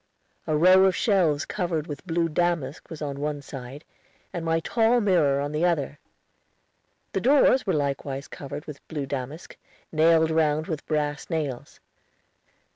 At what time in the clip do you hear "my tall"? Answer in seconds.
4.43-4.99